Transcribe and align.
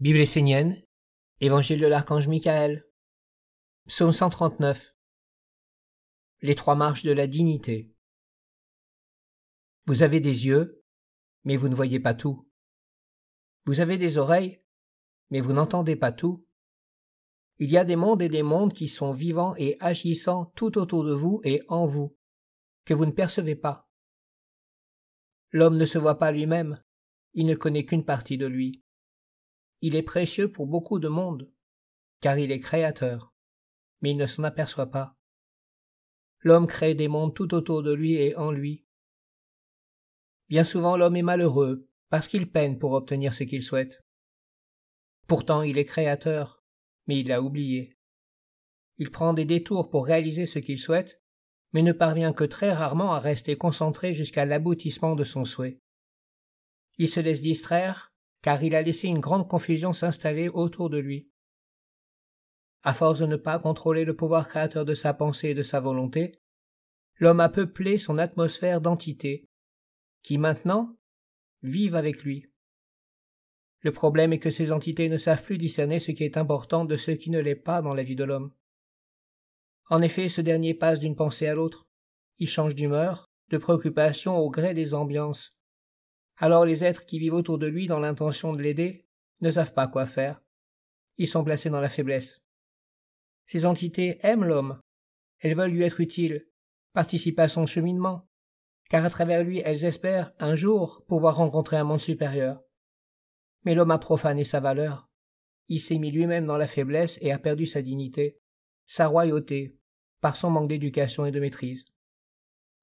Bible 0.00 0.18
essénienne, 0.18 0.82
Évangile 1.40 1.80
de 1.80 1.86
l'archange 1.86 2.26
Michael, 2.26 2.84
Psaume 3.86 4.10
139. 4.10 4.92
Les 6.42 6.56
trois 6.56 6.74
marches 6.74 7.04
de 7.04 7.12
la 7.12 7.28
dignité. 7.28 7.92
Vous 9.86 10.02
avez 10.02 10.18
des 10.18 10.46
yeux, 10.46 10.82
mais 11.44 11.56
vous 11.56 11.68
ne 11.68 11.76
voyez 11.76 12.00
pas 12.00 12.12
tout. 12.12 12.50
Vous 13.66 13.80
avez 13.80 13.96
des 13.96 14.18
oreilles, 14.18 14.58
mais 15.30 15.40
vous 15.40 15.52
n'entendez 15.52 15.94
pas 15.94 16.10
tout. 16.10 16.44
Il 17.60 17.70
y 17.70 17.78
a 17.78 17.84
des 17.84 17.96
mondes 17.96 18.20
et 18.20 18.28
des 18.28 18.42
mondes 18.42 18.72
qui 18.72 18.88
sont 18.88 19.12
vivants 19.12 19.54
et 19.58 19.76
agissant 19.78 20.46
tout 20.56 20.76
autour 20.76 21.04
de 21.04 21.14
vous 21.14 21.40
et 21.44 21.62
en 21.68 21.86
vous, 21.86 22.16
que 22.84 22.94
vous 22.94 23.06
ne 23.06 23.12
percevez 23.12 23.54
pas. 23.54 23.88
L'homme 25.52 25.76
ne 25.76 25.84
se 25.84 25.98
voit 25.98 26.18
pas 26.18 26.32
lui-même, 26.32 26.82
il 27.32 27.46
ne 27.46 27.54
connaît 27.54 27.84
qu'une 27.84 28.04
partie 28.04 28.38
de 28.38 28.46
lui. 28.46 28.83
Il 29.86 29.96
est 29.96 30.02
précieux 30.02 30.50
pour 30.50 30.66
beaucoup 30.66 30.98
de 30.98 31.08
monde, 31.08 31.52
car 32.22 32.38
il 32.38 32.50
est 32.52 32.58
créateur, 32.58 33.34
mais 34.00 34.12
il 34.12 34.16
ne 34.16 34.24
s'en 34.24 34.42
aperçoit 34.42 34.90
pas. 34.90 35.14
L'homme 36.40 36.66
crée 36.66 36.94
des 36.94 37.06
mondes 37.06 37.34
tout 37.34 37.52
autour 37.52 37.82
de 37.82 37.92
lui 37.92 38.14
et 38.14 38.34
en 38.34 38.50
lui. 38.50 38.86
Bien 40.48 40.64
souvent 40.64 40.96
l'homme 40.96 41.16
est 41.16 41.22
malheureux, 41.22 41.86
parce 42.08 42.28
qu'il 42.28 42.50
peine 42.50 42.78
pour 42.78 42.92
obtenir 42.92 43.34
ce 43.34 43.44
qu'il 43.44 43.62
souhaite. 43.62 44.00
Pourtant 45.26 45.60
il 45.60 45.76
est 45.76 45.84
créateur, 45.84 46.64
mais 47.06 47.20
il 47.20 47.28
l'a 47.28 47.42
oublié. 47.42 47.98
Il 48.96 49.10
prend 49.10 49.34
des 49.34 49.44
détours 49.44 49.90
pour 49.90 50.06
réaliser 50.06 50.46
ce 50.46 50.60
qu'il 50.60 50.78
souhaite, 50.78 51.20
mais 51.74 51.82
ne 51.82 51.92
parvient 51.92 52.32
que 52.32 52.44
très 52.44 52.72
rarement 52.72 53.12
à 53.12 53.20
rester 53.20 53.58
concentré 53.58 54.14
jusqu'à 54.14 54.46
l'aboutissement 54.46 55.14
de 55.14 55.24
son 55.24 55.44
souhait. 55.44 55.78
Il 56.96 57.10
se 57.10 57.20
laisse 57.20 57.42
distraire, 57.42 58.13
car 58.44 58.62
il 58.62 58.74
a 58.74 58.82
laissé 58.82 59.08
une 59.08 59.20
grande 59.20 59.48
confusion 59.48 59.94
s'installer 59.94 60.50
autour 60.50 60.90
de 60.90 60.98
lui. 60.98 61.30
À 62.82 62.92
force 62.92 63.20
de 63.20 63.24
ne 63.24 63.36
pas 63.36 63.58
contrôler 63.58 64.04
le 64.04 64.14
pouvoir 64.14 64.46
créateur 64.46 64.84
de 64.84 64.92
sa 64.92 65.14
pensée 65.14 65.48
et 65.48 65.54
de 65.54 65.62
sa 65.62 65.80
volonté, 65.80 66.42
l'homme 67.16 67.40
a 67.40 67.48
peuplé 67.48 67.96
son 67.96 68.18
atmosphère 68.18 68.82
d'entités, 68.82 69.48
qui 70.22 70.36
maintenant 70.36 70.94
vivent 71.62 71.94
avec 71.94 72.22
lui. 72.22 72.52
Le 73.80 73.92
problème 73.92 74.34
est 74.34 74.40
que 74.40 74.50
ces 74.50 74.72
entités 74.72 75.08
ne 75.08 75.16
savent 75.16 75.42
plus 75.42 75.56
discerner 75.56 75.98
ce 75.98 76.10
qui 76.10 76.22
est 76.22 76.36
important 76.36 76.84
de 76.84 76.98
ce 76.98 77.12
qui 77.12 77.30
ne 77.30 77.40
l'est 77.40 77.54
pas 77.54 77.80
dans 77.80 77.94
la 77.94 78.02
vie 78.02 78.14
de 78.14 78.24
l'homme. 78.24 78.52
En 79.88 80.02
effet, 80.02 80.28
ce 80.28 80.42
dernier 80.42 80.74
passe 80.74 81.00
d'une 81.00 81.16
pensée 81.16 81.46
à 81.46 81.54
l'autre. 81.54 81.86
Il 82.36 82.48
change 82.48 82.74
d'humeur, 82.74 83.24
de 83.48 83.56
préoccupation 83.56 84.36
au 84.36 84.50
gré 84.50 84.74
des 84.74 84.92
ambiances. 84.92 85.56
Alors 86.36 86.64
les 86.64 86.84
êtres 86.84 87.06
qui 87.06 87.18
vivent 87.18 87.34
autour 87.34 87.58
de 87.58 87.66
lui 87.66 87.86
dans 87.86 88.00
l'intention 88.00 88.52
de 88.52 88.62
l'aider 88.62 89.06
ne 89.40 89.50
savent 89.50 89.72
pas 89.72 89.88
quoi 89.88 90.06
faire. 90.06 90.42
Ils 91.16 91.28
sont 91.28 91.44
placés 91.44 91.70
dans 91.70 91.80
la 91.80 91.88
faiblesse. 91.88 92.42
Ces 93.46 93.66
entités 93.66 94.18
aiment 94.22 94.44
l'homme. 94.44 94.80
Elles 95.40 95.56
veulent 95.56 95.70
lui 95.70 95.84
être 95.84 96.00
utiles, 96.00 96.46
participer 96.92 97.42
à 97.42 97.48
son 97.48 97.66
cheminement, 97.66 98.28
car 98.88 99.04
à 99.04 99.10
travers 99.10 99.44
lui 99.44 99.58
elles 99.58 99.84
espèrent 99.84 100.32
un 100.38 100.54
jour 100.54 101.04
pouvoir 101.06 101.36
rencontrer 101.36 101.76
un 101.76 101.84
monde 101.84 102.00
supérieur. 102.00 102.62
Mais 103.64 103.74
l'homme 103.74 103.90
a 103.90 103.98
profané 103.98 104.44
sa 104.44 104.60
valeur. 104.60 105.08
Il 105.68 105.80
s'est 105.80 105.98
mis 105.98 106.10
lui-même 106.10 106.46
dans 106.46 106.58
la 106.58 106.66
faiblesse 106.66 107.18
et 107.22 107.32
a 107.32 107.38
perdu 107.38 107.66
sa 107.66 107.80
dignité, 107.80 108.38
sa 108.86 109.06
royauté, 109.06 109.78
par 110.20 110.36
son 110.36 110.50
manque 110.50 110.68
d'éducation 110.68 111.26
et 111.26 111.30
de 111.30 111.40
maîtrise. 111.40 111.86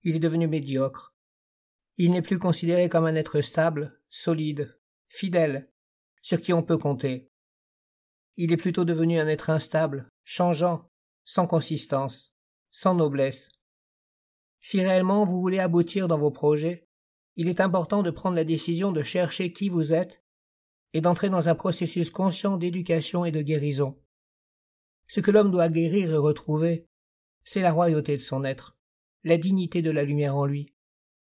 Il 0.03 0.15
est 0.15 0.19
devenu 0.19 0.47
médiocre. 0.47 1.10
Il 1.97 2.11
n'est 2.11 2.21
plus 2.21 2.39
considéré 2.39 2.89
comme 2.89 3.05
un 3.05 3.15
être 3.15 3.41
stable, 3.41 3.99
solide, 4.09 4.77
fidèle, 5.09 5.69
sur 6.21 6.41
qui 6.41 6.53
on 6.53 6.63
peut 6.63 6.77
compter. 6.77 7.29
Il 8.37 8.51
est 8.51 8.57
plutôt 8.57 8.85
devenu 8.85 9.19
un 9.19 9.27
être 9.27 9.49
instable, 9.49 10.09
changeant, 10.23 10.89
sans 11.25 11.47
consistance, 11.47 12.33
sans 12.71 12.95
noblesse. 12.95 13.49
Si 14.61 14.79
réellement 14.81 15.25
vous 15.25 15.41
voulez 15.41 15.59
aboutir 15.59 16.07
dans 16.07 16.17
vos 16.17 16.31
projets, 16.31 16.87
il 17.35 17.47
est 17.47 17.59
important 17.59 18.03
de 18.03 18.11
prendre 18.11 18.35
la 18.35 18.43
décision 18.43 18.91
de 18.91 19.03
chercher 19.03 19.51
qui 19.51 19.69
vous 19.69 19.93
êtes 19.93 20.23
et 20.93 21.01
d'entrer 21.01 21.29
dans 21.29 21.49
un 21.49 21.55
processus 21.55 22.09
conscient 22.09 22.57
d'éducation 22.57 23.25
et 23.25 23.31
de 23.31 23.41
guérison. 23.41 23.97
Ce 25.07 25.19
que 25.19 25.31
l'homme 25.31 25.51
doit 25.51 25.69
guérir 25.69 26.11
et 26.11 26.17
retrouver, 26.17 26.87
c'est 27.43 27.61
la 27.61 27.71
royauté 27.71 28.15
de 28.17 28.21
son 28.21 28.43
être, 28.43 28.77
la 29.23 29.37
dignité 29.37 29.81
de 29.81 29.91
la 29.91 30.03
lumière 30.03 30.35
en 30.35 30.45
lui, 30.45 30.70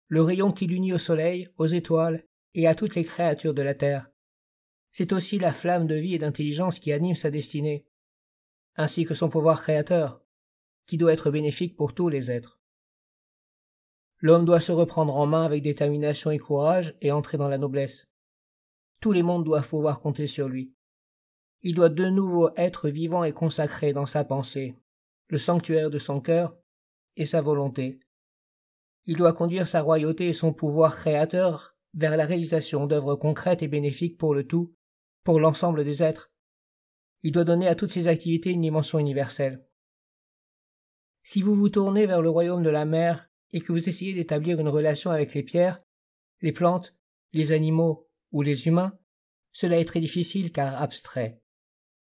le 0.07 0.21
rayon 0.21 0.51
qui 0.51 0.67
l'unit 0.67 0.93
au 0.93 0.97
soleil, 0.97 1.49
aux 1.57 1.67
étoiles 1.67 2.23
et 2.53 2.67
à 2.67 2.75
toutes 2.75 2.95
les 2.95 3.03
créatures 3.03 3.53
de 3.53 3.61
la 3.61 3.73
terre. 3.73 4.09
C'est 4.91 5.13
aussi 5.13 5.37
la 5.37 5.53
flamme 5.53 5.87
de 5.87 5.95
vie 5.95 6.15
et 6.15 6.19
d'intelligence 6.19 6.79
qui 6.79 6.91
anime 6.91 7.15
sa 7.15 7.29
destinée, 7.29 7.85
ainsi 8.75 9.05
que 9.05 9.13
son 9.13 9.29
pouvoir 9.29 9.61
créateur, 9.61 10.21
qui 10.85 10.97
doit 10.97 11.13
être 11.13 11.29
bénéfique 11.29 11.75
pour 11.75 11.93
tous 11.93 12.09
les 12.09 12.31
êtres. 12.31 12.59
L'homme 14.19 14.45
doit 14.45 14.59
se 14.59 14.71
reprendre 14.71 15.15
en 15.15 15.27
main 15.27 15.43
avec 15.43 15.61
détermination 15.61 16.31
et 16.31 16.39
courage 16.39 16.95
et 17.01 17.11
entrer 17.11 17.37
dans 17.37 17.49
la 17.49 17.57
noblesse. 17.57 18.07
Tous 18.99 19.11
les 19.11 19.21
mondes 19.21 19.43
doivent 19.43 19.67
pouvoir 19.67 19.99
compter 19.99 20.25
sur 20.25 20.47
lui. 20.47 20.73
Il 21.61 21.75
doit 21.75 21.89
de 21.89 22.05
nouveau 22.05 22.49
être 22.55 22.89
vivant 22.89 23.23
et 23.23 23.33
consacré 23.33 23.93
dans 23.93 24.05
sa 24.05 24.23
pensée, 24.23 24.75
le 25.27 25.37
sanctuaire 25.37 25.89
de 25.89 25.99
son 25.99 26.21
cœur 26.21 26.57
et 27.15 27.25
sa 27.25 27.41
volonté. 27.41 27.99
Il 29.07 29.15
doit 29.15 29.33
conduire 29.33 29.67
sa 29.67 29.81
royauté 29.81 30.27
et 30.27 30.33
son 30.33 30.53
pouvoir 30.53 30.97
créateur 30.97 31.75
vers 31.93 32.17
la 32.17 32.25
réalisation 32.25 32.85
d'œuvres 32.85 33.15
concrètes 33.15 33.63
et 33.63 33.67
bénéfiques 33.67 34.17
pour 34.17 34.35
le 34.35 34.45
tout, 34.45 34.75
pour 35.23 35.39
l'ensemble 35.39 35.83
des 35.83 36.03
êtres. 36.03 36.31
Il 37.23 37.31
doit 37.31 37.45
donner 37.45 37.67
à 37.67 37.75
toutes 37.75 37.91
ses 37.91 38.07
activités 38.07 38.51
une 38.51 38.61
dimension 38.61 38.99
universelle. 38.99 39.65
Si 41.23 41.41
vous 41.41 41.55
vous 41.55 41.69
tournez 41.69 42.05
vers 42.05 42.21
le 42.21 42.29
royaume 42.29 42.63
de 42.63 42.69
la 42.69 42.85
mer 42.85 43.29
et 43.51 43.61
que 43.61 43.71
vous 43.71 43.89
essayez 43.89 44.13
d'établir 44.13 44.59
une 44.59 44.67
relation 44.67 45.09
avec 45.09 45.33
les 45.33 45.43
pierres, 45.43 45.81
les 46.41 46.51
plantes, 46.51 46.93
les 47.33 47.53
animaux 47.53 48.07
ou 48.31 48.41
les 48.41 48.67
humains, 48.67 48.97
cela 49.51 49.79
est 49.79 49.85
très 49.85 49.99
difficile 50.01 50.51
car 50.51 50.81
abstrait. 50.81 51.41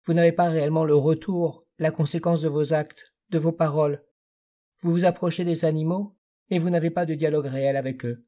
Vous 0.05 0.13
n'avez 0.13 0.31
pas 0.31 0.49
réellement 0.49 0.85
le 0.85 0.95
retour, 0.95 1.65
la 1.77 1.91
conséquence 1.91 2.41
de 2.41 2.49
vos 2.49 2.73
actes, 2.73 3.13
de 3.29 3.37
vos 3.37 3.51
paroles. 3.51 4.03
Vous 4.81 4.91
vous 4.91 5.05
approchez 5.05 5.43
des 5.43 5.65
animaux, 5.65 6.15
mais 6.49 6.59
vous 6.59 6.69
n'avez 6.69 6.89
pas 6.89 7.05
de 7.05 7.13
dialogue 7.13 7.47
réel 7.47 7.75
avec 7.75 8.05
eux. 8.05 8.25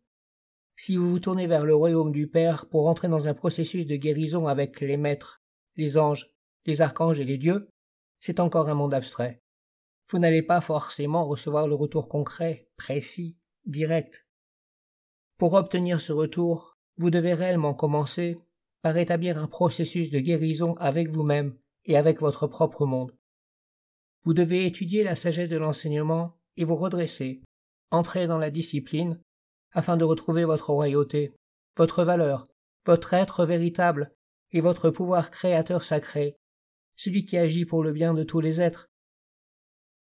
Si 0.76 0.96
vous 0.96 1.10
vous 1.10 1.20
tournez 1.20 1.48
vers 1.48 1.66
le 1.66 1.76
royaume 1.76 2.12
du 2.12 2.28
Père 2.28 2.68
pour 2.68 2.88
entrer 2.88 3.08
dans 3.08 3.28
un 3.28 3.34
processus 3.34 3.88
de 3.88 3.96
guérison 3.96 4.48
avec 4.48 4.80
les 4.80 4.98
maîtres, 4.98 5.42
les 5.76 5.98
anges, 5.98 6.36
les 6.66 6.82
archanges 6.82 7.20
et 7.20 7.26
les 7.26 7.38
dieux, 7.38 7.70
c'est 8.20 8.40
encore 8.40 8.70
un 8.70 8.76
monde 8.76 8.94
abstrait. 8.94 9.42
Vous 10.10 10.20
n'allez 10.20 10.44
pas 10.44 10.62
forcément 10.62 11.26
recevoir 11.26 11.68
le 11.68 11.76
retour 11.76 12.08
concret, 12.08 12.68
précis, 12.78 13.38
direct. 13.66 14.28
Pour 15.38 15.54
obtenir 15.54 16.00
ce 16.00 16.14
retour, 16.14 16.78
vous 16.98 17.10
devez 17.10 17.34
réellement 17.34 17.74
commencer 17.74 18.40
par 18.82 18.98
établir 18.98 19.38
un 19.38 19.48
processus 19.48 20.10
de 20.10 20.20
guérison 20.20 20.76
avec 20.78 21.10
vous-même 21.10 21.58
et 21.86 21.98
avec 21.98 22.22
votre 22.22 22.48
propre 22.48 22.86
monde. 22.86 23.16
Vous 24.24 24.34
devez 24.34 24.66
étudier 24.66 25.04
la 25.04 25.16
sagesse 25.16 25.50
de 25.50 25.58
l'enseignement 25.58 26.38
et 26.56 26.64
vous 26.64 26.76
redresser, 26.76 27.42
entrer 27.92 28.28
dans 28.28 28.38
la 28.38 28.52
discipline, 28.52 29.20
afin 29.72 29.98
de 29.98 30.04
retrouver 30.04 30.44
votre 30.44 30.72
royauté, 30.72 31.34
votre 31.76 32.04
valeur, 32.04 32.46
votre 32.86 33.14
être 33.14 33.46
véritable 33.46 34.12
et 34.52 34.62
votre 34.62 34.90
pouvoir 34.90 35.32
créateur 35.32 35.84
sacré, 35.84 36.36
celui 36.96 37.26
qui 37.26 37.38
agit 37.38 37.66
pour 37.66 37.84
le 37.84 37.92
bien 37.92 38.14
de 38.14 38.24
tous 38.24 38.40
les 38.40 38.62
êtres. 38.62 38.90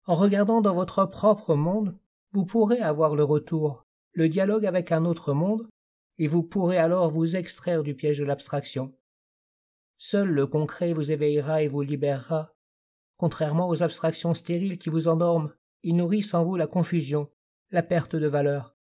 En 0.06 0.16
regardant 0.16 0.62
dans 0.62 0.76
votre 0.76 1.06
propre 1.06 1.56
monde, 1.56 1.98
vous 2.34 2.46
pourrez 2.46 2.80
avoir 2.80 3.16
le 3.16 3.24
retour, 3.24 3.86
le 4.12 4.28
dialogue 4.28 4.66
avec 4.66 4.92
un 4.92 5.06
autre 5.06 5.34
monde 5.34 5.68
et 6.18 6.28
vous 6.28 6.44
pourrez 6.44 6.78
alors 6.78 7.10
vous 7.10 7.36
extraire 7.36 7.84
du 7.84 7.96
piège 7.96 8.20
de 8.20 8.26
l'abstraction. 8.26 8.94
Seul 9.98 10.30
le 10.30 10.46
concret 10.46 10.94
vous 10.94 11.12
éveillera 11.12 11.64
et 11.64 11.68
vous 11.68 11.82
libérera. 11.82 12.54
Contrairement 13.18 13.70
aux 13.70 13.84
abstractions 13.84 14.34
stériles 14.34 14.78
qui 14.78 14.90
vous 14.90 15.08
endorment, 15.08 15.54
ils 15.84 15.96
nourrissent 15.96 16.34
en 16.34 16.44
vous 16.44 16.56
la 16.56 16.68
confusion, 16.68 17.30
la 17.74 17.82
perte 17.82 18.16
de 18.16 18.28
valeur. 18.28 18.78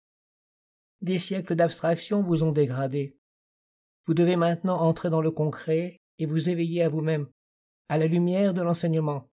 Des 1.03 1.19
siècles 1.19 1.55
d'abstraction 1.55 2.23
vous 2.23 2.43
ont 2.43 2.53
dégradé. 2.53 3.19
Vous 4.07 4.15
devez 4.15 4.35
maintenant 4.35 4.81
entrer 4.81 5.11
dans 5.11 5.21
le 5.21 5.31
concret 5.31 6.01
et 6.19 6.25
vous 6.25 6.49
éveiller 6.49 6.83
à 6.83 6.89
vous-même, 6.89 7.29
à 7.91 7.99
la 7.99 8.07
lumière 8.07 8.55
de 8.55 8.63
l'enseignement. 8.63 9.29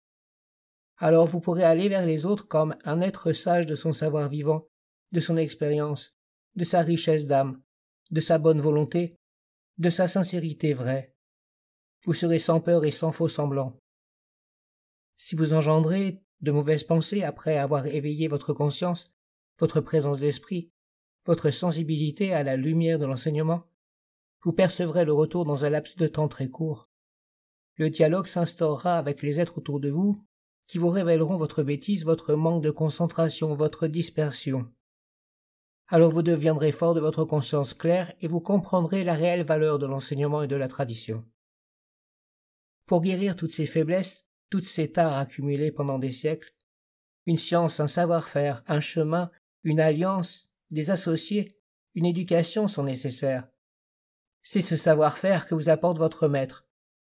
Alors 0.96 1.26
vous 1.26 1.38
pourrez 1.38 1.64
aller 1.64 1.90
vers 1.90 2.06
les 2.06 2.24
autres 2.24 2.48
comme 2.48 2.74
un 2.84 3.02
être 3.02 3.32
sage 3.32 3.66
de 3.66 3.74
son 3.74 3.92
savoir 3.92 4.30
vivant, 4.30 4.68
de 5.12 5.20
son 5.20 5.36
expérience, 5.36 6.16
de 6.56 6.64
sa 6.64 6.80
richesse 6.80 7.26
d'âme, 7.26 7.60
de 8.10 8.20
sa 8.20 8.38
bonne 8.38 8.60
volonté, 8.62 9.18
de 9.76 9.90
sa 9.90 10.08
sincérité 10.08 10.72
vraie. 10.72 11.14
Vous 12.06 12.14
serez 12.14 12.38
sans 12.38 12.62
peur 12.62 12.86
et 12.86 12.90
sans 12.90 13.12
faux 13.12 13.28
semblant. 13.28 13.78
Si 15.18 15.36
vous 15.36 15.52
engendrez 15.52 16.22
de 16.40 16.52
mauvaises 16.52 16.84
pensées 16.84 17.22
après 17.22 17.58
avoir 17.58 17.86
éveillé 17.86 18.28
votre 18.28 18.54
conscience, 18.54 19.12
votre 19.58 19.80
présence 19.80 20.20
d'esprit, 20.20 20.70
votre 21.26 21.50
sensibilité 21.50 22.32
à 22.32 22.42
la 22.42 22.56
lumière 22.56 22.98
de 22.98 23.06
l'enseignement, 23.06 23.64
vous 24.42 24.52
percevrez 24.52 25.04
le 25.04 25.12
retour 25.12 25.44
dans 25.44 25.64
un 25.64 25.70
laps 25.70 25.96
de 25.96 26.08
temps 26.08 26.28
très 26.28 26.48
court, 26.48 26.88
le 27.76 27.88
dialogue 27.88 28.26
s'instaurera 28.26 28.98
avec 28.98 29.22
les 29.22 29.40
êtres 29.40 29.58
autour 29.58 29.80
de 29.80 29.88
vous, 29.88 30.16
qui 30.68 30.78
vous 30.78 30.90
révéleront 30.90 31.36
votre 31.36 31.62
bêtise, 31.62 32.04
votre 32.04 32.34
manque 32.34 32.62
de 32.62 32.70
concentration, 32.70 33.54
votre 33.54 33.86
dispersion. 33.86 34.70
Alors 35.88 36.12
vous 36.12 36.22
deviendrez 36.22 36.72
fort 36.72 36.94
de 36.94 37.00
votre 37.00 37.24
conscience 37.24 37.74
claire 37.74 38.14
et 38.20 38.28
vous 38.28 38.40
comprendrez 38.40 39.04
la 39.04 39.14
réelle 39.14 39.44
valeur 39.44 39.78
de 39.78 39.86
l'enseignement 39.86 40.42
et 40.42 40.48
de 40.48 40.56
la 40.56 40.68
tradition. 40.68 41.24
Pour 42.86 43.00
guérir 43.00 43.36
toutes 43.36 43.52
ces 43.52 43.66
faiblesses, 43.66 44.26
toutes 44.50 44.66
ces 44.66 44.92
tares 44.92 45.16
accumulées 45.16 45.72
pendant 45.72 45.98
des 45.98 46.10
siècles, 46.10 46.54
une 47.26 47.36
science, 47.38 47.80
un 47.80 47.88
savoir-faire, 47.88 48.62
un 48.66 48.80
chemin, 48.80 49.30
une 49.62 49.80
alliance, 49.80 50.50
des 50.70 50.90
associés, 50.90 51.58
une 51.94 52.06
éducation 52.06 52.68
sont 52.68 52.84
nécessaires. 52.84 53.48
C'est 54.42 54.62
ce 54.62 54.76
savoir-faire 54.76 55.46
que 55.46 55.54
vous 55.54 55.68
apporte 55.68 55.98
votre 55.98 56.28
maître, 56.28 56.66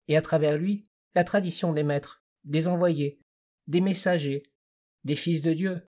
et 0.06 0.16
à 0.16 0.22
travers 0.22 0.56
lui, 0.56 0.84
la 1.14 1.24
tradition 1.24 1.72
des 1.72 1.82
maîtres, 1.82 2.24
des 2.44 2.68
envoyés, 2.68 3.20
des 3.66 3.80
messagers, 3.80 4.44
des 5.04 5.16
fils 5.16 5.42
de 5.42 5.52
Dieu, 5.52 5.88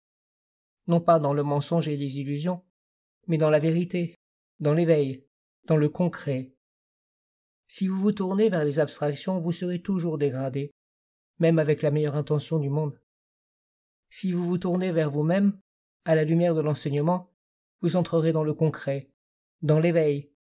non 0.88 1.02
pas 1.02 1.20
dans 1.20 1.34
le 1.34 1.44
mensonge 1.44 1.88
et 1.88 1.98
les 1.98 2.20
illusions, 2.20 2.64
mais 3.28 3.38
dans 3.38 3.50
la 3.50 3.60
vérité, 3.60 4.16
dans 4.60 4.74
l'éveil, 4.74 5.28
dans 5.66 5.78
le 5.78 5.90
concret. 5.90 6.56
Si 7.68 7.88
vous 7.88 8.00
vous 8.00 8.14
tournez 8.14 8.50
vers 8.50 8.64
les 8.64 8.80
abstractions, 8.80 9.40
vous 9.40 9.52
serez 9.52 9.82
toujours 9.82 10.18
dégradé, 10.18 10.72
même 11.40 11.60
avec 11.60 11.82
la 11.82 11.92
meilleure 11.92 12.16
intention 12.16 12.58
du 12.58 12.70
monde. 12.70 13.00
Si 14.10 14.32
vous 14.32 14.46
vous 14.46 14.58
tournez 14.58 14.94
vers 14.94 15.12
vous-même, 15.12 15.60
à 16.08 16.16
la 16.16 16.24
lumière 16.24 16.56
de 16.56 16.62
l'enseignement, 16.62 17.30
vous 17.82 17.98
entrerez 17.98 18.32
dans 18.32 18.46
le 18.46 18.54
concret, 18.54 19.12
dans 19.62 19.82
l'éveil, 19.82 20.32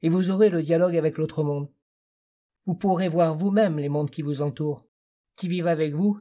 et 0.00 0.08
vous 0.08 0.30
aurez 0.30 0.48
le 0.48 0.62
dialogue 0.62 0.96
avec 0.96 1.18
l'autre 1.18 1.42
monde. 1.42 1.70
Vous 2.64 2.74
pourrez 2.74 3.08
voir 3.08 3.34
vous-même 3.34 3.78
les 3.78 3.90
mondes 3.90 4.10
qui 4.10 4.22
vous 4.22 4.40
entourent, 4.40 4.86
qui 5.36 5.46
vivent 5.46 5.66
avec 5.66 5.92
vous 5.92 6.18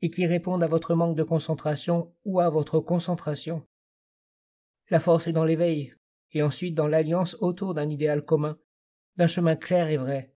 et 0.00 0.10
qui 0.10 0.26
répondent 0.26 0.62
à 0.62 0.68
votre 0.68 0.94
manque 0.94 1.16
de 1.16 1.24
concentration 1.24 2.14
ou 2.24 2.38
à 2.38 2.48
votre 2.48 2.78
concentration. 2.78 3.66
La 4.90 5.00
force 5.00 5.26
est 5.26 5.32
dans 5.32 5.44
l'éveil, 5.44 5.92
et 6.30 6.42
ensuite 6.44 6.76
dans 6.76 6.86
l'alliance 6.86 7.36
autour 7.40 7.74
d'un 7.74 7.88
idéal 7.88 8.24
commun, 8.24 8.56
d'un 9.16 9.26
chemin 9.26 9.56
clair 9.56 9.88
et 9.88 9.96
vrai. 9.96 10.32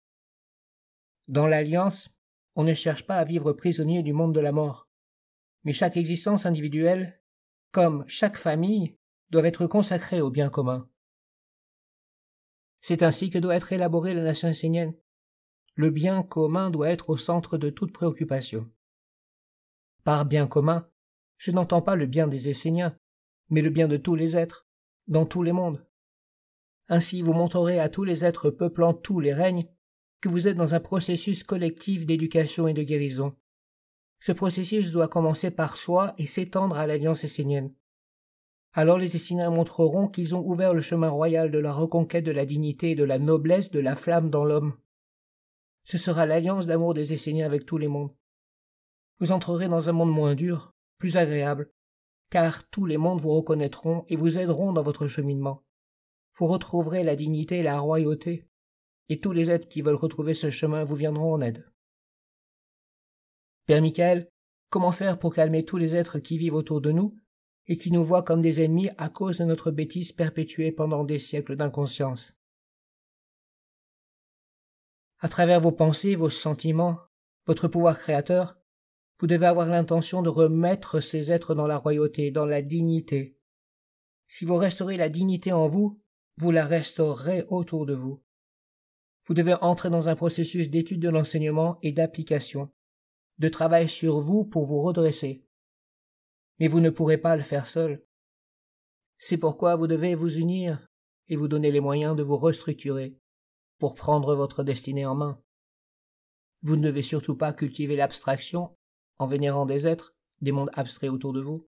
Dans 1.27 1.45
l'alliance, 1.45 2.09
on 2.55 2.63
ne 2.63 2.73
cherche 2.73 3.05
pas 3.05 3.17
à 3.17 3.23
vivre 3.23 3.53
prisonnier 3.53 4.01
du 4.01 4.13
monde 4.13 4.33
de 4.33 4.39
la 4.39 4.51
mort, 4.51 4.89
mais 5.63 5.73
chaque 5.73 5.95
existence 5.95 6.47
individuelle, 6.47 7.18
comme 7.71 8.03
chaque 8.07 8.37
famille, 8.37 8.97
doit 9.29 9.47
être 9.47 9.67
consacrée 9.67 10.21
au 10.21 10.29
bien 10.29 10.49
commun. 10.49 10.89
C'est 12.81 13.03
ainsi 13.03 13.29
que 13.29 13.37
doit 13.37 13.55
être 13.55 13.73
élaborée 13.73 14.13
la 14.13 14.23
nation 14.23 14.47
essénienne. 14.47 14.95
Le 15.75 15.91
bien 15.91 16.23
commun 16.23 16.69
doit 16.69 16.89
être 16.89 17.09
au 17.09 17.17
centre 17.17 17.57
de 17.57 17.69
toute 17.69 17.93
préoccupation. 17.93 18.69
Par 20.03 20.25
bien 20.25 20.47
commun, 20.47 20.89
je 21.37 21.51
n'entends 21.51 21.81
pas 21.81 21.95
le 21.95 22.05
bien 22.05 22.27
des 22.27 22.49
Esséniens, 22.49 22.97
mais 23.49 23.61
le 23.61 23.69
bien 23.69 23.87
de 23.87 23.97
tous 23.97 24.15
les 24.15 24.35
êtres, 24.35 24.67
dans 25.07 25.25
tous 25.25 25.43
les 25.43 25.51
mondes. 25.51 25.85
Ainsi 26.87 27.21
vous 27.21 27.33
montrerez 27.33 27.79
à 27.79 27.89
tous 27.89 28.03
les 28.03 28.25
êtres 28.25 28.49
peuplant 28.49 28.93
tous 28.93 29.19
les 29.19 29.33
règnes 29.33 29.67
que 30.21 30.29
vous 30.29 30.47
êtes 30.47 30.57
dans 30.57 30.75
un 30.75 30.79
processus 30.79 31.43
collectif 31.43 32.05
d'éducation 32.05 32.67
et 32.67 32.73
de 32.73 32.83
guérison. 32.83 33.35
Ce 34.19 34.31
processus 34.31 34.91
doit 34.91 35.07
commencer 35.07 35.51
par 35.51 35.77
soi 35.77 36.13
et 36.17 36.25
s'étendre 36.25 36.77
à 36.77 36.87
l'alliance 36.87 37.23
essénienne. 37.23 37.73
Alors 38.73 38.99
les 38.99 39.15
Esséniens 39.15 39.49
montreront 39.49 40.07
qu'ils 40.07 40.35
ont 40.35 40.45
ouvert 40.45 40.73
le 40.73 40.81
chemin 40.81 41.09
royal 41.09 41.49
de 41.49 41.57
la 41.57 41.73
reconquête 41.73 42.23
de 42.23 42.31
la 42.31 42.45
dignité 42.45 42.91
et 42.91 42.95
de 42.95 43.03
la 43.03 43.17
noblesse 43.17 43.71
de 43.71 43.79
la 43.79 43.95
flamme 43.95 44.29
dans 44.29 44.45
l'homme. 44.45 44.77
Ce 45.83 45.97
sera 45.97 46.25
l'alliance 46.25 46.67
d'amour 46.67 46.93
des 46.93 47.13
Esséniens 47.13 47.47
avec 47.47 47.65
tous 47.65 47.77
les 47.77 47.87
mondes. 47.87 48.13
Vous 49.19 49.31
entrerez 49.31 49.67
dans 49.67 49.89
un 49.89 49.93
monde 49.93 50.11
moins 50.11 50.35
dur, 50.35 50.75
plus 50.97 51.17
agréable, 51.17 51.71
car 52.29 52.69
tous 52.69 52.85
les 52.85 52.97
mondes 52.97 53.21
vous 53.21 53.31
reconnaîtront 53.31 54.05
et 54.07 54.15
vous 54.15 54.37
aideront 54.37 54.71
dans 54.71 54.83
votre 54.83 55.07
cheminement. 55.07 55.63
Vous 56.37 56.45
retrouverez 56.47 57.03
la 57.03 57.15
dignité 57.15 57.57
et 57.57 57.63
la 57.63 57.79
royauté, 57.79 58.47
et 59.09 59.19
tous 59.19 59.31
les 59.31 59.49
êtres 59.49 59.67
qui 59.67 59.81
veulent 59.81 59.95
retrouver 59.95 60.35
ce 60.35 60.51
chemin 60.51 60.83
vous 60.83 60.95
viendront 60.95 61.33
en 61.33 61.41
aide. 61.41 61.68
Père 63.69 63.83
Michael, 63.83 64.31
comment 64.71 64.91
faire 64.91 65.19
pour 65.19 65.35
calmer 65.35 65.63
tous 65.63 65.77
les 65.77 65.95
êtres 65.95 66.17
qui 66.17 66.39
vivent 66.39 66.55
autour 66.55 66.81
de 66.81 66.91
nous 66.91 67.15
et 67.67 67.77
qui 67.77 67.91
nous 67.91 68.03
voient 68.03 68.23
comme 68.23 68.41
des 68.41 68.63
ennemis 68.63 68.89
à 68.97 69.09
cause 69.09 69.37
de 69.37 69.43
notre 69.43 69.69
bêtise 69.69 70.11
perpétuée 70.11 70.71
pendant 70.71 71.03
des 71.03 71.19
siècles 71.19 71.55
d'inconscience? 71.55 72.35
À 75.19 75.29
travers 75.29 75.61
vos 75.61 75.71
pensées, 75.71 76.15
vos 76.15 76.31
sentiments, 76.31 76.97
votre 77.45 77.67
pouvoir 77.67 77.99
créateur, 77.99 78.57
vous 79.19 79.27
devez 79.27 79.45
avoir 79.45 79.67
l'intention 79.67 80.23
de 80.23 80.29
remettre 80.29 80.99
ces 80.99 81.31
êtres 81.31 81.53
dans 81.53 81.67
la 81.67 81.77
royauté, 81.77 82.31
dans 82.31 82.47
la 82.47 82.63
dignité. 82.63 83.37
Si 84.25 84.45
vous 84.45 84.55
restaurez 84.55 84.97
la 84.97 85.09
dignité 85.09 85.51
en 85.51 85.67
vous, 85.67 86.01
vous 86.37 86.49
la 86.49 86.65
restaurerez 86.65 87.45
autour 87.49 87.85
de 87.85 87.93
vous. 87.93 88.19
Vous 89.27 89.35
devez 89.35 89.53
entrer 89.61 89.91
dans 89.91 90.09
un 90.09 90.15
processus 90.15 90.71
d'étude 90.71 91.01
de 91.03 91.09
l'enseignement 91.09 91.77
et 91.83 91.91
d'application, 91.91 92.71
de 93.39 93.49
travail 93.49 93.87
sur 93.87 94.19
vous 94.19 94.45
pour 94.45 94.65
vous 94.65 94.81
redresser 94.81 95.43
mais 96.59 96.67
vous 96.67 96.79
ne 96.79 96.89
pourrez 96.89 97.17
pas 97.17 97.35
le 97.35 97.43
faire 97.43 97.67
seul. 97.67 98.03
C'est 99.17 99.37
pourquoi 99.37 99.75
vous 99.75 99.87
devez 99.87 100.15
vous 100.15 100.37
unir 100.37 100.85
et 101.27 101.35
vous 101.35 101.47
donner 101.47 101.71
les 101.71 101.79
moyens 101.79 102.15
de 102.15 102.23
vous 102.23 102.37
restructurer 102.37 103.17
pour 103.79 103.95
prendre 103.95 104.35
votre 104.35 104.63
destinée 104.63 105.05
en 105.05 105.15
main. 105.15 105.41
Vous 106.61 106.75
ne 106.75 106.83
devez 106.83 107.01
surtout 107.01 107.35
pas 107.35 107.53
cultiver 107.53 107.95
l'abstraction 107.95 108.75
en 109.17 109.27
vénérant 109.27 109.65
des 109.65 109.87
êtres, 109.87 110.15
des 110.41 110.51
mondes 110.51 110.71
abstraits 110.73 111.11
autour 111.11 111.33
de 111.33 111.41
vous. 111.41 111.67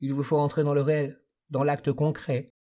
Il 0.00 0.12
vous 0.12 0.22
faut 0.22 0.38
entrer 0.38 0.62
dans 0.62 0.74
le 0.74 0.82
réel, 0.82 1.22
dans 1.48 1.64
l'acte 1.64 1.92
concret, 1.92 2.52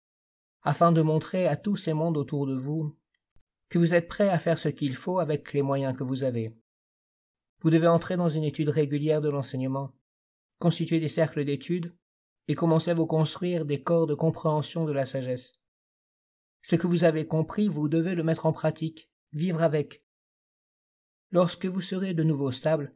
afin 0.61 0.93
de 0.93 1.01
montrer 1.01 1.47
à 1.47 1.57
tous 1.57 1.75
ces 1.75 1.93
mondes 1.93 2.17
autour 2.17 2.47
de 2.47 2.55
vous 2.55 2.97
que 3.67 3.79
vous 3.79 3.93
êtes 3.93 4.07
prêt 4.07 4.29
à 4.29 4.39
faire 4.39 4.57
ce 4.57 4.69
qu'il 4.69 4.95
faut 4.95 5.19
avec 5.19 5.51
les 5.51 5.61
moyens 5.61 5.97
que 5.97 6.03
vous 6.03 6.23
avez. 6.23 6.55
Vous 7.61 7.69
devez 7.69 7.87
entrer 7.87 8.17
dans 8.17 8.29
une 8.29 8.43
étude 8.43 8.69
régulière 8.69 9.21
de 9.21 9.29
l'enseignement, 9.29 9.93
constituer 10.59 10.99
des 10.99 11.07
cercles 11.07 11.45
d'études, 11.45 11.95
et 12.47 12.55
commencer 12.55 12.91
à 12.91 12.93
vous 12.93 13.07
construire 13.07 13.65
des 13.65 13.81
corps 13.81 14.07
de 14.07 14.13
compréhension 14.13 14.85
de 14.85 14.91
la 14.91 15.05
sagesse. 15.05 15.53
Ce 16.61 16.75
que 16.75 16.87
vous 16.87 17.03
avez 17.03 17.27
compris, 17.27 17.67
vous 17.67 17.87
devez 17.87 18.15
le 18.15 18.23
mettre 18.23 18.45
en 18.45 18.53
pratique, 18.53 19.09
vivre 19.33 19.61
avec. 19.61 20.03
Lorsque 21.31 21.65
vous 21.65 21.81
serez 21.81 22.13
de 22.13 22.23
nouveau 22.23 22.51
stable, 22.51 22.91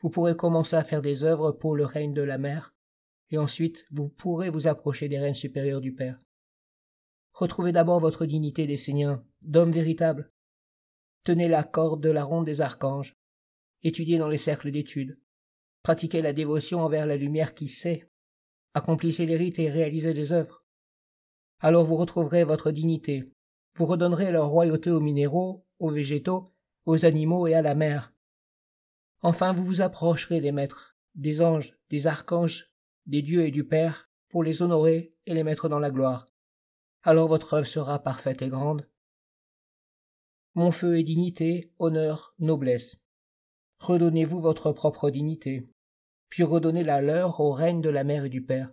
vous 0.00 0.10
pourrez 0.10 0.36
commencer 0.36 0.76
à 0.76 0.84
faire 0.84 1.02
des 1.02 1.24
œuvres 1.24 1.52
pour 1.52 1.76
le 1.76 1.84
règne 1.84 2.14
de 2.14 2.22
la 2.22 2.38
mère, 2.38 2.74
et 3.30 3.38
ensuite 3.38 3.84
vous 3.90 4.08
pourrez 4.08 4.50
vous 4.50 4.66
approcher 4.66 5.08
des 5.08 5.18
règnes 5.18 5.34
supérieurs 5.34 5.80
du 5.80 5.94
Père. 5.94 6.18
Retrouvez 7.32 7.72
d'abord 7.72 8.00
votre 8.00 8.26
dignité 8.26 8.66
d'Essénien, 8.66 9.24
d'homme 9.42 9.72
véritable. 9.72 10.32
Tenez 11.24 11.48
la 11.48 11.62
corde 11.62 12.02
de 12.02 12.10
la 12.10 12.24
ronde 12.24 12.46
des 12.46 12.60
archanges. 12.60 13.16
Étudiez 13.82 14.18
dans 14.18 14.28
les 14.28 14.38
cercles 14.38 14.70
d'études. 14.70 15.18
Pratiquez 15.82 16.20
la 16.20 16.34
dévotion 16.34 16.80
envers 16.80 17.06
la 17.06 17.16
lumière 17.16 17.54
qui 17.54 17.66
sait. 17.66 18.10
Accomplissez 18.74 19.24
les 19.24 19.36
rites 19.36 19.58
et 19.58 19.70
réalisez 19.70 20.12
des 20.12 20.32
œuvres. 20.32 20.64
Alors 21.60 21.86
vous 21.86 21.96
retrouverez 21.96 22.44
votre 22.44 22.72
dignité. 22.72 23.32
Vous 23.76 23.86
redonnerez 23.86 24.30
leur 24.32 24.48
royauté 24.48 24.90
aux 24.90 25.00
minéraux, 25.00 25.64
aux 25.78 25.90
végétaux, 25.90 26.52
aux 26.84 27.06
animaux 27.06 27.46
et 27.46 27.54
à 27.54 27.62
la 27.62 27.74
mer. 27.74 28.12
Enfin 29.22 29.54
vous 29.54 29.64
vous 29.64 29.80
approcherez 29.80 30.42
des 30.42 30.52
maîtres, 30.52 30.96
des 31.14 31.40
anges, 31.40 31.74
des 31.88 32.06
archanges, 32.06 32.70
des 33.06 33.22
dieux 33.22 33.46
et 33.46 33.50
du 33.50 33.64
Père, 33.64 34.10
pour 34.28 34.44
les 34.44 34.60
honorer 34.60 35.14
et 35.24 35.32
les 35.32 35.42
mettre 35.42 35.70
dans 35.70 35.78
la 35.78 35.90
gloire. 35.90 36.26
Alors 37.02 37.28
votre 37.28 37.54
œuvre 37.54 37.66
sera 37.66 37.98
parfaite 38.02 38.42
et 38.42 38.48
grande. 38.48 38.86
Mon 40.54 40.70
feu 40.70 40.98
est 40.98 41.02
dignité, 41.02 41.72
honneur, 41.78 42.34
noblesse 42.38 42.99
redonnez-vous 43.80 44.40
votre 44.40 44.72
propre 44.72 45.10
dignité, 45.10 45.68
puis 46.28 46.44
redonnez 46.44 46.84
la 46.84 47.00
leur 47.00 47.40
au 47.40 47.52
règne 47.52 47.80
de 47.80 47.88
la 47.88 48.04
mère 48.04 48.24
et 48.24 48.30
du 48.30 48.44
père, 48.44 48.70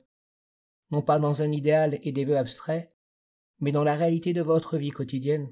non 0.92 1.02
pas 1.02 1.18
dans 1.18 1.42
un 1.42 1.52
idéal 1.52 2.00
et 2.04 2.12
des 2.12 2.26
vœux 2.26 2.38
abstraits, 2.38 2.90
mais 3.60 3.72
dans 3.72 3.84
la 3.84 3.96
réalité 3.96 4.34
de 4.34 4.42
votre 4.42 4.78
vie 4.78 4.92
quotidienne. 4.92 5.52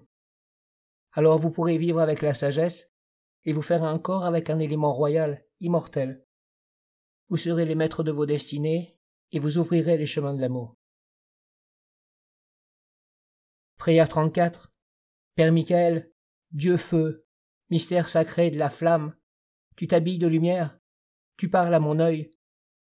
Alors 1.14 1.40
vous 1.40 1.50
pourrez 1.50 1.78
vivre 1.78 2.00
avec 2.00 2.22
la 2.22 2.34
sagesse 2.34 2.94
et 3.46 3.54
vous 3.54 3.62
faire 3.62 3.84
un 3.84 3.98
corps 3.98 4.26
avec 4.26 4.50
un 4.50 4.60
élément 4.60 4.94
royal, 4.94 5.46
immortel. 5.62 6.26
Vous 7.30 7.38
serez 7.38 7.66
les 7.66 7.76
maîtres 7.76 8.04
de 8.04 8.12
vos 8.12 8.26
destinées 8.26 9.00
et 9.32 9.40
vous 9.40 9.58
ouvrirez 9.58 9.98
les 9.98 10.06
chemins 10.06 10.34
de 10.34 10.42
l'amour. 10.42 10.76
Prière 13.78 14.10
34. 14.10 14.72
Père 15.36 15.52
Michael, 15.52 16.12
Dieu 16.52 16.78
feu, 16.78 17.26
mystère 17.70 18.10
sacré 18.10 18.52
de 18.52 18.58
la 18.58 18.70
flamme, 18.70 19.16
tu 19.76 19.88
t'habilles 19.88 20.20
de 20.20 20.28
lumière, 20.28 20.78
tu 21.38 21.50
parles 21.50 21.74
à 21.74 21.80
mon 21.80 22.00
œil, 22.00 22.32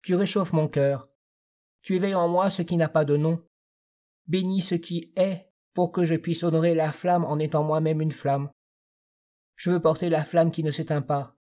tu 0.02 0.16
réchauffes 0.16 0.54
mon 0.54 0.68
cœur, 0.68 1.08
tu 1.82 1.96
éveilles 1.96 2.16
en 2.16 2.28
moi 2.28 2.50
ce 2.50 2.62
qui 2.62 2.78
n'a 2.78 2.90
pas 2.90 3.06
de 3.06 3.18
nom. 3.18 3.44
Bénis 4.28 4.62
ce 4.62 4.76
qui 4.76 5.12
est, 5.16 5.50
pour 5.74 5.92
que 5.92 6.06
je 6.06 6.16
puisse 6.16 6.44
honorer 6.44 6.76
la 6.76 6.92
flamme 6.92 7.26
en 7.26 7.40
étant 7.40 7.64
moi-même 7.64 8.02
une 8.02 8.12
flamme. 8.12 8.52
Je 9.56 9.72
veux 9.72 9.82
porter 9.82 10.10
la 10.10 10.24
flamme 10.24 10.52
qui 10.52 10.64
ne 10.64 10.72
s'éteint 10.72 11.02
pas. 11.02 11.36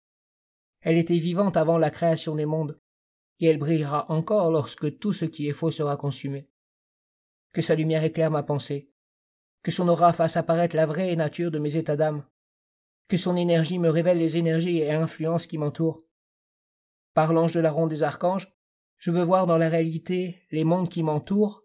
Elle 0.80 0.98
était 0.98 1.18
vivante 1.18 1.56
avant 1.56 1.78
la 1.78 1.90
création 1.90 2.34
des 2.34 2.46
mondes, 2.46 2.78
et 3.40 3.46
elle 3.46 3.58
brillera 3.58 4.10
encore 4.10 4.50
lorsque 4.50 4.98
tout 4.98 5.12
ce 5.12 5.24
qui 5.24 5.48
est 5.48 5.52
faux 5.52 5.70
sera 5.70 5.96
consumé. 5.96 6.48
Que 7.52 7.62
sa 7.62 7.74
lumière 7.74 8.04
éclaire 8.04 8.30
ma 8.30 8.42
pensée, 8.42 8.90
que 9.62 9.70
son 9.70 9.88
aura 9.88 10.12
fasse 10.12 10.36
apparaître 10.36 10.76
la 10.76 10.86
vraie 10.86 11.16
nature 11.16 11.50
de 11.50 11.58
mes 11.58 11.76
états 11.76 11.96
d'âme, 11.96 12.24
que 13.08 13.16
son 13.16 13.36
énergie 13.36 13.78
me 13.78 13.88
révèle 13.88 14.18
les 14.18 14.36
énergies 14.36 14.78
et 14.78 14.90
influences 14.90 15.46
qui 15.46 15.58
m'entourent. 15.58 16.02
Par 17.14 17.32
l'ange 17.32 17.52
de 17.52 17.60
la 17.60 17.70
ronde 17.70 17.90
des 17.90 18.02
archanges, 18.02 18.52
je 18.98 19.10
veux 19.10 19.22
voir 19.22 19.46
dans 19.46 19.58
la 19.58 19.68
réalité 19.68 20.42
les 20.50 20.64
mondes 20.64 20.88
qui 20.88 21.02
m'entourent, 21.02 21.62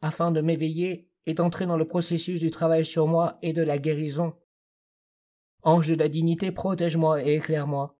afin 0.00 0.32
de 0.32 0.40
m'éveiller 0.40 1.10
et 1.26 1.34
d'entrer 1.34 1.66
dans 1.66 1.76
le 1.76 1.86
processus 1.86 2.40
du 2.40 2.50
travail 2.50 2.84
sur 2.84 3.06
moi 3.06 3.38
et 3.42 3.52
de 3.52 3.62
la 3.62 3.78
guérison. 3.78 4.34
Ange 5.62 5.88
de 5.88 5.94
la 5.94 6.08
dignité, 6.08 6.50
protège-moi 6.50 7.24
et 7.24 7.36
éclaire-moi. 7.36 7.96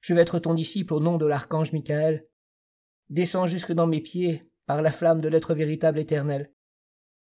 Je 0.00 0.14
veux 0.14 0.20
être 0.20 0.38
ton 0.38 0.54
disciple 0.54 0.94
au 0.94 1.00
nom 1.00 1.18
de 1.18 1.26
l'archange 1.26 1.72
Michael. 1.72 2.26
Descends 3.10 3.46
jusque 3.46 3.72
dans 3.72 3.86
mes 3.86 4.00
pieds 4.00 4.50
par 4.64 4.80
la 4.80 4.92
flamme 4.92 5.20
de 5.20 5.28
l'être 5.28 5.54
véritable 5.54 5.98
éternel. 5.98 6.52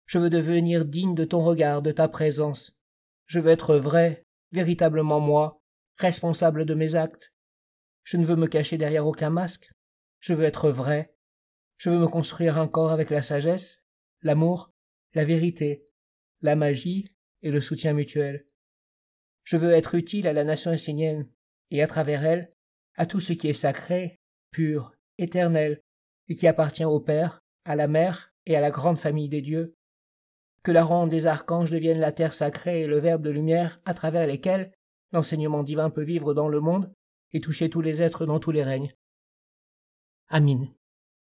Je 0.07 0.19
veux 0.19 0.31
devenir 0.31 0.85
digne 0.85 1.15
de 1.15 1.25
ton 1.25 1.43
regard, 1.43 1.83
de 1.83 1.93
ta 1.93 2.09
présence. 2.09 2.79
Je 3.27 3.41
veux 3.41 3.51
être 3.51 3.77
vrai, 3.77 4.27
véritablement 4.53 5.21
moi, 5.21 5.61
responsable 5.97 6.65
de 6.65 6.75
mes 6.75 6.95
actes. 6.95 7.33
Je 8.05 8.17
ne 8.17 8.25
veux 8.25 8.37
me 8.37 8.47
cacher 8.47 8.79
derrière 8.79 9.07
aucun 9.07 9.31
masque. 9.31 9.71
Je 10.21 10.35
veux 10.35 10.45
être 10.45 10.71
vrai. 10.71 11.15
Je 11.79 11.91
veux 11.91 11.99
me 11.99 12.09
construire 12.09 12.59
un 12.59 12.69
corps 12.69 12.93
avec 12.93 13.11
la 13.11 13.23
sagesse, 13.23 13.85
l'amour, 14.23 14.73
la 15.15 15.25
vérité, 15.25 15.85
la 16.41 16.57
magie 16.57 17.15
et 17.43 17.51
le 17.51 17.61
soutien 17.61 17.93
mutuel. 17.93 18.45
Je 19.45 19.57
veux 19.57 19.73
être 19.73 19.95
utile 19.95 20.27
à 20.27 20.33
la 20.33 20.45
nation 20.45 20.73
essénienne, 20.73 21.29
et 21.71 21.83
à 21.83 21.87
travers 21.87 22.25
elle, 22.25 22.51
à 22.97 23.07
tout 23.07 23.21
ce 23.21 23.33
qui 23.33 23.49
est 23.49 23.53
sacré, 23.53 24.21
pur, 24.51 24.95
éternel, 25.19 25.83
et 26.29 26.37
qui 26.37 26.47
appartient 26.47 26.85
au 26.85 27.01
Père, 27.01 27.41
à 27.65 27.77
la 27.77 27.87
Mère 27.87 28.33
et 28.47 28.57
à 28.57 28.61
la 28.61 28.71
grande 28.71 28.99
famille 28.99 29.29
des 29.29 29.43
dieux. 29.43 29.77
Que 30.64 30.73
la 30.73 30.83
ronde 30.83 31.11
des 31.11 31.26
archanges 31.26 31.71
devienne 31.71 32.00
la 32.00 32.11
terre 32.11 32.33
sacrée 32.33 32.83
et 32.83 32.87
le 32.87 32.99
verbe 32.99 33.23
de 33.23 33.30
lumière 33.30 33.80
à 33.85 33.94
travers 33.94 34.26
lesquels 34.26 34.73
l'enseignement 35.12 35.62
divin 35.62 35.90
peut 35.90 36.02
vivre 36.02 36.35
dans 36.35 36.49
le 36.49 36.61
monde 36.61 36.92
et 37.33 37.40
toucher 37.40 37.71
tous 37.71 37.83
les 37.83 38.02
êtres 38.02 38.26
dans 38.26 38.40
tous 38.40 38.50
les 38.50 38.64
règnes. 38.64 38.92
Amin. 40.28 40.66